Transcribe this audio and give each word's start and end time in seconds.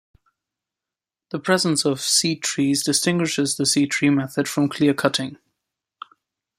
The 1.29 1.37
presence 1.37 1.85
of 1.85 2.01
seed 2.01 2.41
trees 2.41 2.83
distinguishes 2.83 3.55
the 3.57 3.67
seed-tree 3.67 4.09
method 4.09 4.47
from 4.49 4.67
clearcutting. 4.67 5.37